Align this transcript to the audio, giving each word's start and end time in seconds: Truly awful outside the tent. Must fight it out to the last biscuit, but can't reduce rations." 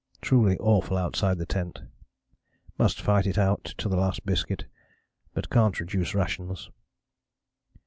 Truly 0.19 0.57
awful 0.57 0.97
outside 0.97 1.37
the 1.37 1.45
tent. 1.45 1.83
Must 2.79 2.99
fight 2.99 3.27
it 3.27 3.37
out 3.37 3.63
to 3.77 3.87
the 3.87 3.97
last 3.97 4.25
biscuit, 4.25 4.65
but 5.35 5.51
can't 5.51 5.79
reduce 5.79 6.15
rations." 6.15 6.71